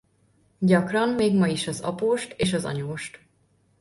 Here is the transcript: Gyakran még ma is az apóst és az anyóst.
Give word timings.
Gyakran 0.59 1.09
még 1.09 1.33
ma 1.37 1.47
is 1.47 1.67
az 1.67 1.79
apóst 1.81 2.33
és 2.37 2.53
az 2.53 2.65
anyóst. 2.65 3.19